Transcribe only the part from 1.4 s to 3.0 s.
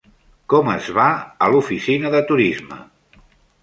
l'oficina de turisme?